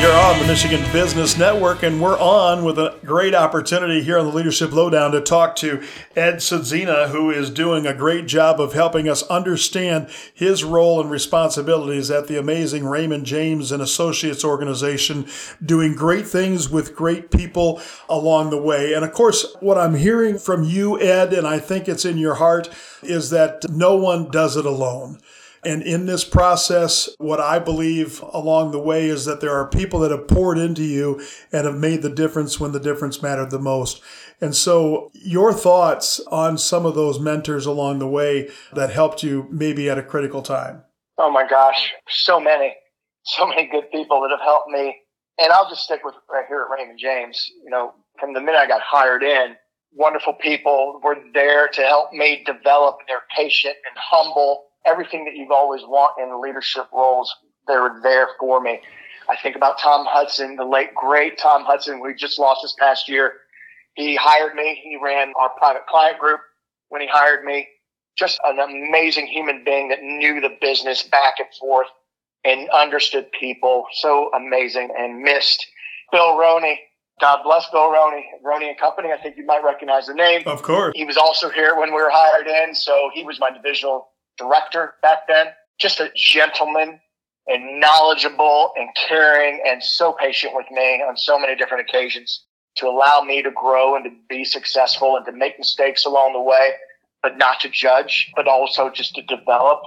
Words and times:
You're 0.00 0.16
on 0.16 0.38
the 0.38 0.46
Michigan 0.46 0.80
Business 0.94 1.36
Network, 1.36 1.82
and 1.82 2.00
we're 2.00 2.18
on 2.18 2.64
with 2.64 2.78
a 2.78 2.96
great 3.04 3.34
opportunity 3.34 4.02
here 4.02 4.18
on 4.18 4.24
the 4.24 4.32
Leadership 4.32 4.72
Lowdown 4.72 5.10
to 5.12 5.20
talk 5.20 5.56
to 5.56 5.82
Ed 6.16 6.36
Sudzina, 6.36 7.10
who 7.10 7.30
is 7.30 7.50
doing 7.50 7.86
a 7.86 7.92
great 7.92 8.26
job 8.26 8.62
of 8.62 8.72
helping 8.72 9.10
us 9.10 9.22
understand 9.24 10.08
his 10.32 10.64
role 10.64 11.02
and 11.02 11.10
responsibilities 11.10 12.10
at 12.10 12.28
the 12.28 12.38
amazing 12.38 12.86
Raymond 12.86 13.26
James 13.26 13.72
and 13.72 13.82
Associates 13.82 14.42
organization, 14.42 15.26
doing 15.62 15.94
great 15.94 16.26
things 16.26 16.70
with 16.70 16.96
great 16.96 17.30
people 17.30 17.82
along 18.08 18.48
the 18.48 18.62
way. 18.62 18.94
And 18.94 19.04
of 19.04 19.12
course, 19.12 19.54
what 19.60 19.76
I'm 19.76 19.96
hearing 19.96 20.38
from 20.38 20.64
you, 20.64 20.98
Ed, 20.98 21.34
and 21.34 21.46
I 21.46 21.58
think 21.58 21.90
it's 21.90 22.06
in 22.06 22.16
your 22.16 22.36
heart, 22.36 22.70
is 23.02 23.28
that 23.30 23.68
no 23.68 23.96
one 23.96 24.30
does 24.30 24.56
it 24.56 24.64
alone. 24.64 25.18
And 25.62 25.82
in 25.82 26.06
this 26.06 26.24
process, 26.24 27.08
what 27.18 27.40
I 27.40 27.58
believe 27.58 28.22
along 28.32 28.70
the 28.70 28.80
way 28.80 29.08
is 29.08 29.26
that 29.26 29.40
there 29.40 29.54
are 29.54 29.68
people 29.68 30.00
that 30.00 30.10
have 30.10 30.26
poured 30.26 30.56
into 30.56 30.82
you 30.82 31.20
and 31.52 31.66
have 31.66 31.76
made 31.76 32.02
the 32.02 32.10
difference 32.10 32.58
when 32.58 32.72
the 32.72 32.80
difference 32.80 33.22
mattered 33.22 33.50
the 33.50 33.58
most. 33.58 34.02
And 34.40 34.56
so, 34.56 35.10
your 35.12 35.52
thoughts 35.52 36.18
on 36.28 36.56
some 36.56 36.86
of 36.86 36.94
those 36.94 37.20
mentors 37.20 37.66
along 37.66 37.98
the 37.98 38.08
way 38.08 38.48
that 38.72 38.90
helped 38.90 39.22
you 39.22 39.46
maybe 39.50 39.90
at 39.90 39.98
a 39.98 40.02
critical 40.02 40.40
time? 40.40 40.82
Oh 41.18 41.30
my 41.30 41.46
gosh, 41.46 41.92
so 42.08 42.40
many, 42.40 42.74
so 43.24 43.46
many 43.46 43.66
good 43.66 43.90
people 43.92 44.22
that 44.22 44.30
have 44.30 44.40
helped 44.40 44.70
me. 44.70 44.96
And 45.38 45.52
I'll 45.52 45.68
just 45.68 45.82
stick 45.82 46.00
with 46.04 46.14
right 46.30 46.46
here 46.48 46.62
at 46.62 46.74
Raymond 46.74 46.98
James. 46.98 47.50
You 47.62 47.68
know, 47.68 47.92
from 48.18 48.32
the 48.32 48.40
minute 48.40 48.58
I 48.58 48.66
got 48.66 48.80
hired 48.80 49.22
in, 49.22 49.56
wonderful 49.92 50.34
people 50.34 51.00
were 51.04 51.16
there 51.34 51.68
to 51.68 51.82
help 51.82 52.12
me 52.14 52.42
develop. 52.46 53.00
They're 53.06 53.22
patient 53.36 53.74
and 53.86 53.98
humble 53.98 54.69
everything 54.86 55.24
that 55.24 55.34
you've 55.36 55.50
always 55.50 55.82
wanted 55.82 56.28
in 56.28 56.40
leadership 56.40 56.86
roles, 56.92 57.34
they 57.66 57.76
were 57.76 58.00
there 58.02 58.28
for 58.38 58.60
me. 58.60 58.80
I 59.28 59.36
think 59.36 59.56
about 59.56 59.78
Tom 59.78 60.06
Hudson, 60.08 60.56
the 60.56 60.64
late 60.64 60.94
great 60.94 61.38
Tom 61.38 61.64
Hudson, 61.64 62.00
we 62.00 62.14
just 62.14 62.38
lost 62.38 62.62
this 62.62 62.74
past 62.78 63.08
year. 63.08 63.34
He 63.94 64.16
hired 64.16 64.54
me. 64.54 64.80
He 64.82 64.98
ran 65.02 65.32
our 65.38 65.50
private 65.50 65.86
client 65.86 66.18
group 66.18 66.40
when 66.88 67.00
he 67.00 67.08
hired 67.08 67.44
me. 67.44 67.68
Just 68.16 68.40
an 68.44 68.58
amazing 68.58 69.26
human 69.26 69.62
being 69.64 69.88
that 69.88 70.02
knew 70.02 70.40
the 70.40 70.56
business 70.60 71.02
back 71.02 71.34
and 71.38 71.48
forth 71.58 71.86
and 72.44 72.68
understood 72.70 73.30
people. 73.38 73.86
So 73.94 74.30
amazing 74.34 74.90
and 74.98 75.22
missed. 75.22 75.64
Bill 76.12 76.36
Roney. 76.36 76.80
God 77.20 77.40
bless 77.44 77.68
Bill 77.70 77.92
Roney, 77.92 78.24
Roney 78.42 78.70
and 78.70 78.78
Company. 78.78 79.10
I 79.12 79.18
think 79.22 79.36
you 79.36 79.44
might 79.44 79.62
recognize 79.62 80.06
the 80.06 80.14
name. 80.14 80.42
Of 80.46 80.62
course. 80.62 80.92
He 80.96 81.04
was 81.04 81.18
also 81.18 81.50
here 81.50 81.78
when 81.78 81.90
we 81.90 82.00
were 82.00 82.10
hired 82.10 82.46
in. 82.46 82.74
So 82.74 83.10
he 83.12 83.24
was 83.24 83.38
my 83.38 83.50
divisional 83.50 84.08
director 84.40 84.94
back 85.02 85.28
then. 85.28 85.46
Just 85.78 86.00
a 86.00 86.10
gentleman 86.16 87.00
and 87.46 87.80
knowledgeable 87.80 88.72
and 88.76 88.88
caring 89.08 89.62
and 89.66 89.82
so 89.82 90.12
patient 90.12 90.54
with 90.54 90.66
me 90.70 91.02
on 91.06 91.16
so 91.16 91.38
many 91.38 91.54
different 91.54 91.88
occasions 91.88 92.44
to 92.76 92.86
allow 92.86 93.20
me 93.20 93.42
to 93.42 93.50
grow 93.50 93.94
and 93.96 94.04
to 94.04 94.10
be 94.28 94.44
successful 94.44 95.16
and 95.16 95.26
to 95.26 95.32
make 95.32 95.58
mistakes 95.58 96.04
along 96.04 96.32
the 96.32 96.40
way, 96.40 96.70
but 97.22 97.36
not 97.36 97.60
to 97.60 97.68
judge, 97.68 98.30
but 98.36 98.46
also 98.48 98.90
just 98.90 99.14
to 99.14 99.22
develop. 99.22 99.80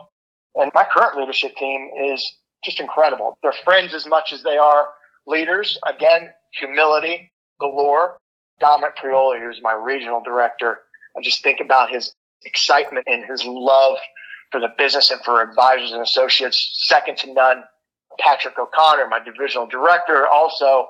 And 0.56 0.72
my 0.74 0.86
current 0.92 1.18
leadership 1.18 1.56
team 1.56 1.90
is 2.06 2.38
just 2.64 2.80
incredible. 2.80 3.38
They're 3.42 3.54
friends 3.64 3.94
as 3.94 4.06
much 4.06 4.34
as 4.34 4.44
they 4.44 4.58
are 4.58 4.90
leaders. 5.26 5.80
Again, 5.88 6.30
humility 6.52 7.31
galore. 7.59 8.18
Dominic 8.59 8.96
Prioli, 8.98 9.40
who's 9.40 9.59
my 9.62 9.74
regional 9.74 10.22
director, 10.24 10.80
I 11.18 11.22
just 11.22 11.44
think 11.44 11.59
about 11.59 11.90
his 11.90 12.14
excitement 12.46 13.08
and 13.08 13.26
his 13.26 13.44
love 13.46 13.98
for 14.54 14.59
the 14.62 14.70
business 14.78 15.09
and 15.09 15.20
for 15.26 15.42
advisors 15.42 15.92
and 15.92 16.02
associates, 16.02 16.70
second 16.88 17.18
to 17.18 17.34
none. 17.34 17.64
Patrick 18.20 18.54
O'Connor, 18.59 19.08
my 19.08 19.20
divisional 19.20 19.66
director, 19.66 20.28
also 20.28 20.90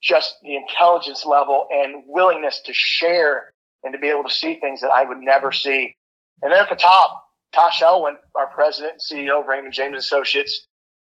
just 0.00 0.36
the 0.42 0.54
intelligence 0.54 1.26
level 1.26 1.66
and 1.72 2.04
willingness 2.06 2.60
to 2.64 2.72
share 2.72 3.52
and 3.82 3.92
to 3.92 3.98
be 3.98 4.06
able 4.06 4.22
to 4.22 4.30
see 4.30 4.54
things 4.60 4.80
that 4.80 4.90
I 4.90 5.04
would 5.04 5.18
never 5.18 5.50
see. 5.50 5.92
And 6.40 6.52
then 6.52 6.60
at 6.60 6.70
the 6.70 6.76
top, 6.76 7.24
Tash 7.52 7.82
Elwyn, 7.82 8.14
our 8.36 8.46
president 8.46 9.02
and 9.10 9.18
CEO 9.20 9.40
of 9.40 9.48
Raymond 9.48 9.74
James 9.74 9.98
Associates. 9.98 10.66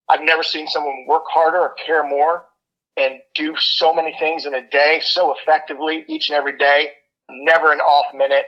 I've 0.07 0.23
never 0.23 0.41
seen 0.41 0.67
someone 0.67 1.05
work 1.05 1.23
harder 1.29 1.59
or 1.59 1.75
care 1.85 2.07
more 2.07 2.45
and 2.95 3.19
do 3.35 3.55
so 3.57 3.93
many 3.93 4.15
things 4.17 4.45
in 4.45 4.53
a 4.53 4.67
day 4.69 5.01
so 5.03 5.35
effectively 5.37 6.05
each 6.07 6.29
and 6.29 6.37
every 6.37 6.57
day, 6.57 6.91
never 7.29 7.73
an 7.73 7.79
off 7.79 8.13
minute. 8.15 8.45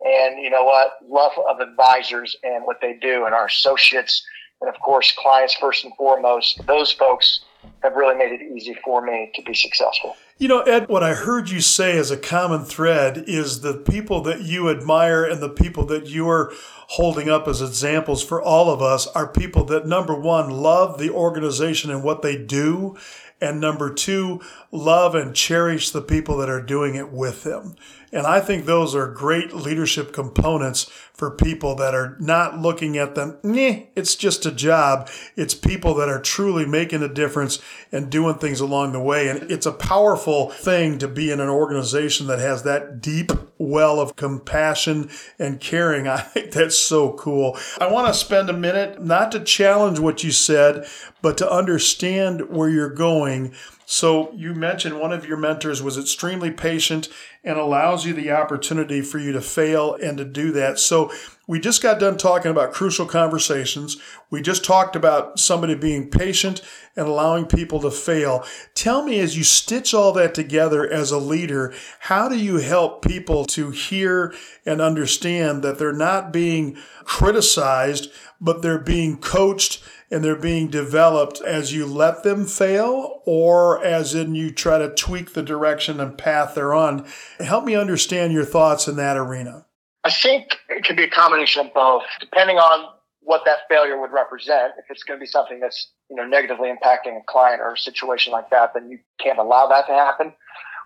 And 0.00 0.42
you 0.42 0.50
know 0.50 0.64
what? 0.64 0.92
Love 1.08 1.32
of 1.48 1.60
advisors 1.60 2.36
and 2.42 2.64
what 2.64 2.80
they 2.80 2.98
do 3.00 3.24
and 3.24 3.34
our 3.34 3.46
associates 3.46 4.24
and 4.60 4.74
of 4.74 4.80
course 4.80 5.12
clients 5.16 5.54
first 5.54 5.84
and 5.84 5.94
foremost. 5.96 6.60
Those 6.66 6.92
folks 6.92 7.40
have 7.82 7.94
really 7.94 8.14
made 8.14 8.32
it 8.32 8.42
easy 8.42 8.76
for 8.84 9.04
me 9.04 9.30
to 9.34 9.42
be 9.42 9.54
successful. 9.54 10.16
You 10.36 10.48
know, 10.48 10.60
Ed, 10.62 10.88
what 10.88 11.02
I 11.02 11.14
heard 11.14 11.50
you 11.50 11.60
say 11.60 11.96
as 11.96 12.10
a 12.10 12.16
common 12.16 12.64
thread 12.64 13.24
is 13.26 13.60
the 13.60 13.74
people 13.74 14.20
that 14.22 14.40
you 14.40 14.68
admire 14.68 15.24
and 15.24 15.40
the 15.40 15.48
people 15.48 15.86
that 15.86 16.08
you're 16.08 16.52
holding 16.88 17.28
up 17.28 17.46
as 17.46 17.62
examples 17.62 18.22
for 18.24 18.42
all 18.42 18.70
of 18.70 18.82
us 18.82 19.06
are 19.08 19.28
people 19.28 19.64
that, 19.64 19.86
number 19.86 20.14
one, 20.14 20.50
love 20.50 20.98
the 20.98 21.10
organization 21.10 21.90
and 21.90 22.02
what 22.02 22.22
they 22.22 22.36
do. 22.36 22.96
And 23.44 23.60
number 23.60 23.92
two, 23.92 24.40
love 24.72 25.14
and 25.14 25.36
cherish 25.36 25.90
the 25.90 26.00
people 26.00 26.38
that 26.38 26.48
are 26.48 26.62
doing 26.62 26.94
it 26.94 27.12
with 27.12 27.42
them. 27.42 27.76
And 28.10 28.26
I 28.26 28.40
think 28.40 28.64
those 28.64 28.94
are 28.94 29.06
great 29.06 29.52
leadership 29.52 30.14
components 30.14 30.84
for 31.12 31.30
people 31.30 31.74
that 31.76 31.94
are 31.94 32.16
not 32.18 32.58
looking 32.58 32.96
at 32.96 33.14
them, 33.14 33.38
it's 33.44 34.16
just 34.16 34.46
a 34.46 34.50
job. 34.50 35.08
It's 35.36 35.54
people 35.54 35.94
that 35.94 36.08
are 36.08 36.20
truly 36.20 36.64
making 36.64 37.02
a 37.02 37.08
difference 37.08 37.60
and 37.92 38.10
doing 38.10 38.36
things 38.36 38.60
along 38.60 38.92
the 38.92 39.00
way. 39.00 39.28
And 39.28 39.50
it's 39.50 39.66
a 39.66 39.72
powerful 39.72 40.50
thing 40.50 40.98
to 40.98 41.08
be 41.08 41.30
in 41.30 41.38
an 41.38 41.48
organization 41.48 42.26
that 42.28 42.38
has 42.38 42.62
that 42.62 43.00
deep 43.00 43.30
well 43.64 44.00
of 44.00 44.16
compassion 44.16 45.10
and 45.38 45.60
caring. 45.60 46.06
I 46.08 46.18
think 46.18 46.52
that's 46.52 46.78
so 46.78 47.12
cool. 47.12 47.58
I 47.80 47.90
want 47.90 48.08
to 48.08 48.14
spend 48.14 48.50
a 48.50 48.54
minute 48.54 49.02
not 49.02 49.32
to 49.32 49.40
challenge 49.40 49.98
what 49.98 50.22
you 50.22 50.30
said, 50.30 50.86
but 51.22 51.38
to 51.38 51.50
understand 51.50 52.50
where 52.50 52.68
you're 52.68 52.90
going 52.90 53.54
so 53.86 54.32
you 54.32 54.54
mentioned 54.54 54.98
one 54.98 55.12
of 55.12 55.26
your 55.26 55.36
mentors 55.36 55.82
was 55.82 55.98
extremely 55.98 56.50
patient 56.50 57.08
and 57.42 57.58
allows 57.58 58.06
you 58.06 58.14
the 58.14 58.30
opportunity 58.30 59.02
for 59.02 59.18
you 59.18 59.32
to 59.32 59.40
fail 59.40 59.94
and 59.94 60.16
to 60.18 60.24
do 60.24 60.52
that. 60.52 60.78
So 60.78 61.12
we 61.46 61.60
just 61.60 61.82
got 61.82 62.00
done 62.00 62.16
talking 62.16 62.50
about 62.50 62.72
crucial 62.72 63.06
conversations. 63.06 63.98
We 64.30 64.40
just 64.40 64.64
talked 64.64 64.96
about 64.96 65.38
somebody 65.38 65.74
being 65.74 66.10
patient 66.10 66.62
and 66.96 67.06
allowing 67.06 67.46
people 67.46 67.80
to 67.80 67.90
fail. 67.90 68.44
Tell 68.74 69.04
me 69.04 69.20
as 69.20 69.36
you 69.36 69.44
stitch 69.44 69.92
all 69.92 70.12
that 70.12 70.34
together 70.34 70.88
as 70.90 71.10
a 71.10 71.18
leader, 71.18 71.74
how 72.00 72.28
do 72.28 72.38
you 72.38 72.56
help 72.56 73.04
people 73.04 73.44
to 73.46 73.70
hear 73.70 74.34
and 74.64 74.80
understand 74.80 75.62
that 75.62 75.78
they're 75.78 75.92
not 75.92 76.32
being 76.32 76.76
criticized, 77.04 78.10
but 78.40 78.62
they're 78.62 78.78
being 78.78 79.18
coached 79.18 79.82
and 80.10 80.22
they're 80.22 80.36
being 80.36 80.68
developed 80.68 81.40
as 81.42 81.74
you 81.74 81.84
let 81.84 82.22
them 82.22 82.46
fail 82.46 83.22
or 83.26 83.84
as 83.84 84.14
in 84.14 84.34
you 84.34 84.50
try 84.50 84.78
to 84.78 84.94
tweak 84.94 85.32
the 85.32 85.42
direction 85.42 86.00
and 86.00 86.16
path 86.16 86.54
they're 86.54 86.72
on. 86.72 87.04
Help 87.40 87.64
me 87.64 87.74
understand 87.74 88.32
your 88.32 88.44
thoughts 88.44 88.86
in 88.86 88.96
that 88.96 89.16
arena. 89.16 89.66
I 90.04 90.10
think 90.10 90.58
it 90.68 90.84
could 90.84 90.96
be 90.96 91.04
a 91.04 91.10
combination 91.10 91.66
of 91.66 91.72
both, 91.72 92.04
depending 92.20 92.58
on 92.58 92.94
what 93.20 93.42
that 93.46 93.60
failure 93.70 93.98
would 93.98 94.12
represent. 94.12 94.74
If 94.78 94.84
it's 94.90 95.02
going 95.02 95.18
to 95.18 95.22
be 95.22 95.26
something 95.26 95.60
that's 95.60 95.90
you 96.10 96.16
know 96.16 96.26
negatively 96.26 96.68
impacting 96.68 97.18
a 97.18 97.22
client 97.26 97.60
or 97.60 97.72
a 97.72 97.78
situation 97.78 98.32
like 98.32 98.50
that, 98.50 98.74
then 98.74 98.90
you 98.90 98.98
can't 99.18 99.38
allow 99.38 99.66
that 99.68 99.86
to 99.86 99.92
happen. 99.92 100.32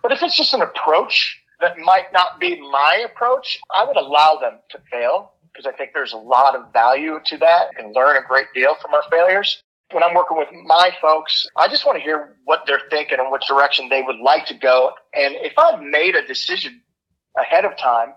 But 0.02 0.12
if 0.12 0.22
it's 0.22 0.36
just 0.36 0.54
an 0.54 0.62
approach 0.62 1.40
that 1.60 1.76
might 1.78 2.12
not 2.12 2.38
be 2.38 2.60
my 2.60 3.04
approach, 3.04 3.58
I 3.74 3.84
would 3.84 3.96
allow 3.96 4.38
them 4.40 4.60
to 4.70 4.78
fail 4.90 5.32
because 5.52 5.66
I 5.66 5.76
think 5.76 5.90
there's 5.92 6.12
a 6.12 6.18
lot 6.18 6.54
of 6.54 6.72
value 6.72 7.18
to 7.26 7.38
that 7.38 7.70
and 7.76 7.94
learn 7.94 8.16
a 8.16 8.26
great 8.26 8.46
deal 8.54 8.76
from 8.80 8.94
our 8.94 9.02
failures. 9.10 9.62
When 9.90 10.04
I'm 10.04 10.14
working 10.14 10.36
with 10.36 10.48
my 10.66 10.90
folks, 11.00 11.48
I 11.56 11.66
just 11.66 11.86
want 11.86 11.98
to 11.98 12.04
hear 12.04 12.36
what 12.44 12.64
they're 12.66 12.82
thinking 12.90 13.18
and 13.18 13.30
what 13.30 13.42
direction 13.48 13.88
they 13.88 14.02
would 14.02 14.18
like 14.18 14.46
to 14.46 14.54
go. 14.54 14.92
And 15.14 15.34
if 15.36 15.54
I've 15.58 15.80
made 15.80 16.14
a 16.14 16.24
decision 16.24 16.80
ahead 17.36 17.64
of 17.64 17.76
time, 17.76 18.12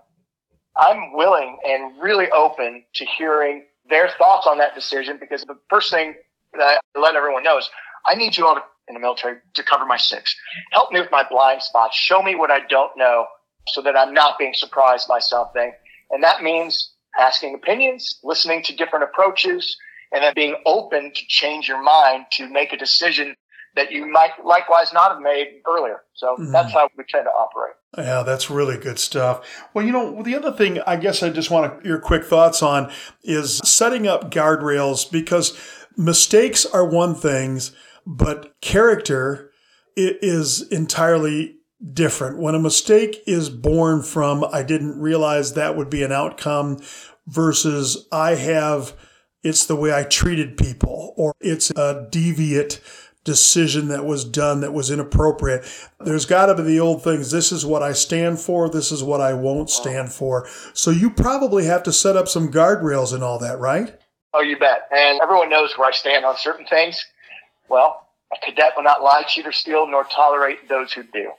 I'm 0.76 1.12
willing 1.12 1.58
and 1.66 2.00
really 2.00 2.30
open 2.30 2.84
to 2.94 3.04
hearing 3.04 3.64
their 3.88 4.08
thoughts 4.18 4.46
on 4.46 4.58
that 4.58 4.74
decision 4.74 5.18
because 5.20 5.42
the 5.42 5.58
first 5.68 5.90
thing 5.90 6.14
that 6.54 6.80
I 6.94 6.98
let 6.98 7.14
everyone 7.14 7.42
know 7.42 7.58
is 7.58 7.68
I 8.06 8.14
need 8.14 8.36
you 8.36 8.46
all 8.46 8.54
to, 8.54 8.62
in 8.88 8.94
the 8.94 9.00
military 9.00 9.36
to 9.54 9.62
cover 9.62 9.84
my 9.84 9.96
six. 9.96 10.34
Help 10.72 10.92
me 10.92 11.00
with 11.00 11.10
my 11.10 11.24
blind 11.28 11.62
spots. 11.62 11.96
Show 11.96 12.22
me 12.22 12.34
what 12.34 12.50
I 12.50 12.60
don't 12.68 12.96
know 12.96 13.26
so 13.68 13.82
that 13.82 13.96
I'm 13.96 14.14
not 14.14 14.38
being 14.38 14.54
surprised 14.54 15.08
by 15.08 15.18
something. 15.18 15.72
And 16.10 16.22
that 16.22 16.42
means 16.42 16.92
asking 17.18 17.54
opinions, 17.54 18.18
listening 18.24 18.62
to 18.64 18.76
different 18.76 19.04
approaches, 19.04 19.76
and 20.12 20.22
then 20.22 20.32
being 20.34 20.56
open 20.66 21.12
to 21.14 21.22
change 21.28 21.68
your 21.68 21.82
mind 21.82 22.26
to 22.32 22.48
make 22.48 22.72
a 22.72 22.76
decision 22.76 23.34
that 23.74 23.90
you 23.90 24.06
might 24.06 24.32
likewise 24.44 24.92
not 24.92 25.12
have 25.12 25.20
made 25.20 25.62
earlier. 25.66 26.02
So 26.14 26.34
mm-hmm. 26.34 26.52
that's 26.52 26.72
how 26.72 26.88
we 26.96 27.04
tend 27.08 27.24
to 27.24 27.30
operate. 27.30 27.74
Yeah, 27.96 28.22
that's 28.22 28.50
really 28.50 28.78
good 28.78 28.98
stuff. 28.98 29.68
Well, 29.74 29.84
you 29.84 29.92
know, 29.92 30.22
the 30.22 30.34
other 30.34 30.52
thing 30.52 30.80
I 30.86 30.96
guess 30.96 31.22
I 31.22 31.30
just 31.30 31.50
want 31.50 31.84
your 31.84 31.98
quick 31.98 32.24
thoughts 32.24 32.62
on 32.62 32.90
is 33.22 33.58
setting 33.58 34.06
up 34.06 34.30
guardrails 34.30 35.10
because 35.10 35.58
mistakes 35.96 36.64
are 36.66 36.86
one 36.86 37.14
thing, 37.14 37.60
but 38.06 38.58
character 38.60 39.50
it 39.96 40.18
is 40.22 40.62
entirely 40.68 41.56
different. 41.92 42.38
When 42.38 42.54
a 42.54 42.60
mistake 42.60 43.22
is 43.26 43.50
born 43.50 44.02
from, 44.02 44.44
I 44.44 44.62
didn't 44.62 45.00
realize 45.00 45.52
that 45.52 45.76
would 45.76 45.90
be 45.90 46.02
an 46.02 46.12
outcome 46.12 46.78
versus 47.26 48.06
I 48.10 48.36
have, 48.36 48.94
it's 49.42 49.66
the 49.66 49.76
way 49.76 49.92
I 49.92 50.04
treated 50.04 50.56
people 50.56 51.12
or 51.16 51.34
it's 51.40 51.70
a 51.70 52.06
deviate 52.10 52.80
decision 53.24 53.88
that 53.88 54.04
was 54.04 54.24
done 54.24 54.60
that 54.60 54.72
was 54.72 54.90
inappropriate. 54.90 55.64
There's 56.00 56.26
got 56.26 56.46
to 56.46 56.54
be 56.56 56.62
the 56.62 56.80
old 56.80 57.04
things. 57.04 57.30
This 57.30 57.52
is 57.52 57.64
what 57.64 57.82
I 57.82 57.92
stand 57.92 58.40
for. 58.40 58.68
This 58.68 58.90
is 58.90 59.02
what 59.02 59.20
I 59.20 59.32
won't 59.32 59.70
stand 59.70 60.12
for. 60.12 60.48
So 60.72 60.90
you 60.90 61.10
probably 61.10 61.66
have 61.66 61.82
to 61.84 61.92
set 61.92 62.16
up 62.16 62.28
some 62.28 62.50
guardrails 62.50 63.12
and 63.14 63.22
all 63.22 63.38
that, 63.38 63.58
right? 63.58 63.98
Oh, 64.34 64.40
you 64.40 64.58
bet. 64.58 64.88
And 64.90 65.20
everyone 65.20 65.50
knows 65.50 65.76
where 65.76 65.88
I 65.88 65.92
stand 65.92 66.24
on 66.24 66.36
certain 66.36 66.66
things. 66.66 67.04
Well, 67.68 68.08
a 68.32 68.36
cadet 68.44 68.72
will 68.76 68.82
not 68.82 69.02
lie, 69.02 69.24
cheat, 69.28 69.46
or 69.46 69.52
steal, 69.52 69.86
nor 69.86 70.04
tolerate 70.04 70.68
those 70.68 70.92
who 70.92 71.02
do. 71.02 71.30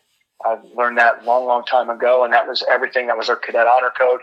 I 0.45 0.57
learned 0.75 0.97
that 0.97 1.25
long, 1.25 1.45
long 1.45 1.63
time 1.65 1.89
ago, 1.89 2.23
and 2.23 2.33
that 2.33 2.47
was 2.47 2.63
everything. 2.69 3.07
That 3.07 3.17
was 3.17 3.29
our 3.29 3.35
cadet 3.35 3.67
honor 3.67 3.91
code. 3.97 4.21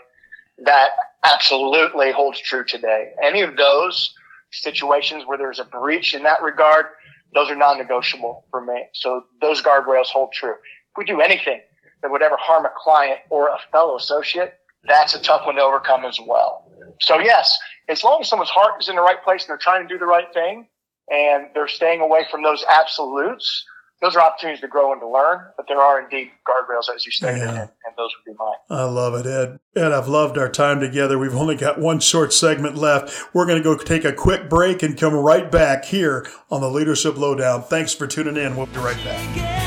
That 0.59 0.89
absolutely 1.23 2.11
holds 2.11 2.39
true 2.39 2.63
today. 2.63 3.11
Any 3.21 3.41
of 3.41 3.57
those 3.57 4.13
situations 4.51 5.23
where 5.25 5.37
there's 5.37 5.59
a 5.59 5.65
breach 5.65 6.13
in 6.13 6.23
that 6.23 6.41
regard, 6.41 6.87
those 7.33 7.49
are 7.49 7.55
non-negotiable 7.55 8.45
for 8.49 8.61
me. 8.61 8.83
So 8.93 9.23
those 9.41 9.61
guardrails 9.61 10.07
hold 10.07 10.33
true. 10.33 10.53
If 10.53 10.97
we 10.97 11.05
do 11.05 11.21
anything 11.21 11.61
that 12.01 12.11
would 12.11 12.21
ever 12.21 12.37
harm 12.37 12.65
a 12.65 12.71
client 12.75 13.19
or 13.29 13.49
a 13.49 13.57
fellow 13.71 13.95
associate, 13.95 14.55
that's 14.85 15.15
a 15.15 15.21
tough 15.21 15.45
one 15.45 15.55
to 15.55 15.61
overcome 15.61 16.05
as 16.05 16.19
well. 16.25 16.69
So 17.01 17.19
yes, 17.19 17.57
as 17.87 18.03
long 18.03 18.21
as 18.21 18.27
someone's 18.27 18.49
heart 18.49 18.81
is 18.81 18.89
in 18.89 18.95
the 18.95 19.01
right 19.01 19.23
place 19.23 19.43
and 19.43 19.49
they're 19.49 19.57
trying 19.57 19.87
to 19.87 19.93
do 19.93 19.99
the 19.99 20.05
right 20.05 20.31
thing 20.33 20.67
and 21.09 21.47
they're 21.53 21.67
staying 21.67 22.01
away 22.01 22.25
from 22.29 22.43
those 22.43 22.63
absolutes, 22.69 23.65
those 24.01 24.15
are 24.15 24.21
opportunities 24.21 24.61
to 24.61 24.67
grow 24.67 24.91
and 24.91 24.99
to 25.01 25.07
learn, 25.07 25.45
but 25.55 25.67
there 25.67 25.79
are 25.79 26.01
indeed 26.01 26.31
guardrails, 26.47 26.93
as 26.93 27.05
you 27.05 27.11
stated, 27.11 27.37
yeah. 27.37 27.49
and, 27.49 27.59
and, 27.59 27.95
those 27.97 28.09
would 28.17 28.31
be 28.31 28.37
mine. 28.37 28.55
I 28.69 28.83
love 28.83 29.13
it, 29.13 29.27
Ed. 29.27 29.59
Ed, 29.75 29.91
I've 29.91 30.07
loved 30.07 30.37
our 30.37 30.49
time 30.49 30.79
together. 30.79 31.19
We've 31.19 31.35
only 31.35 31.55
got 31.55 31.79
one 31.79 31.99
short 31.99 32.33
segment 32.33 32.75
left. 32.75 33.33
We're 33.33 33.45
going 33.45 33.61
to 33.61 33.63
go 33.63 33.77
take 33.77 34.03
a 34.03 34.13
quick 34.13 34.49
break 34.49 34.81
and 34.81 34.97
come 34.97 35.13
right 35.13 35.51
back 35.51 35.85
here 35.85 36.25
on 36.49 36.61
the 36.61 36.69
Leadership 36.69 37.15
Lowdown. 37.15 37.61
Thanks 37.61 37.93
for 37.93 38.07
tuning 38.07 38.37
in. 38.37 38.57
We'll 38.57 38.65
be 38.65 38.79
right 38.79 38.97
back. 39.03 39.60